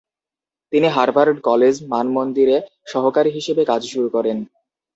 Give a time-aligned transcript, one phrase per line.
[0.73, 2.57] তিনি Harvard college মানমন্দিরে
[2.87, 4.37] সহকারী হিসেবে কাজ শুরু করেন।